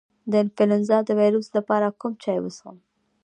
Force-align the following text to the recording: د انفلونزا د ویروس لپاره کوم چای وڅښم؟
د 0.31 0.33
انفلونزا 0.43 0.97
د 1.05 1.09
ویروس 1.19 1.47
لپاره 1.57 1.87
کوم 1.99 2.13
چای 2.23 2.39
وڅښم؟ 2.41 2.77